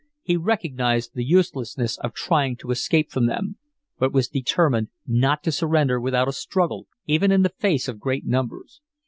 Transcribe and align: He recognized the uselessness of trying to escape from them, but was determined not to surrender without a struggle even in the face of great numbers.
He 0.23 0.35
recognized 0.35 1.11
the 1.13 1.23
uselessness 1.23 1.99
of 1.99 2.15
trying 2.15 2.55
to 2.55 2.71
escape 2.71 3.11
from 3.11 3.27
them, 3.27 3.57
but 3.99 4.11
was 4.11 4.27
determined 4.27 4.87
not 5.05 5.43
to 5.43 5.51
surrender 5.51 6.01
without 6.01 6.27
a 6.27 6.33
struggle 6.33 6.87
even 7.05 7.31
in 7.31 7.43
the 7.43 7.49
face 7.61 7.87
of 7.87 7.99
great 7.99 8.25
numbers. 8.25 8.81